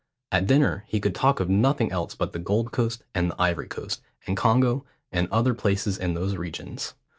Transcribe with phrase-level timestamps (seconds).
[0.31, 3.67] At dinner he could talk of nothing else but the Gold Coast, and the Ivory
[3.67, 6.95] Coast, and Congo, and other places in those regions.